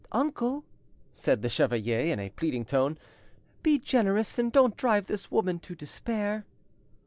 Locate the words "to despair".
5.59-6.43